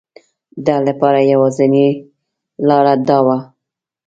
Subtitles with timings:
[0.65, 1.87] ده لپاره یوازینی
[2.67, 3.37] لاره دا وه.